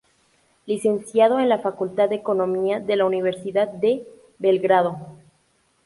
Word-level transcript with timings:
Licenciado 0.65 1.39
en 1.39 1.47
la 1.47 1.59
Facultad 1.59 2.09
de 2.09 2.15
Economía 2.15 2.79
de 2.79 2.95
la 2.95 3.05
Universidad 3.05 3.67
de 3.67 4.03
Belgrado. 4.39 4.95